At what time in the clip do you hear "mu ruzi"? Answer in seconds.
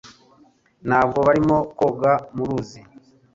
2.35-2.81